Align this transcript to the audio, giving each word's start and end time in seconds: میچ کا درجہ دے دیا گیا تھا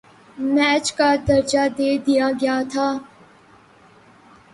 میچ 0.53 0.85
کا 0.97 1.09
درجہ 1.27 1.63
دے 1.77 1.89
دیا 2.05 2.27
گیا 2.41 2.57
تھا 2.71 2.87